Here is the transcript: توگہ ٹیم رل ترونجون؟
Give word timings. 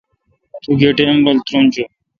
توگہ 0.61 0.89
ٹیم 0.97 1.17
رل 1.25 1.37
ترونجون؟ 1.45 1.87